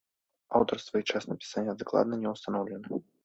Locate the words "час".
1.11-1.27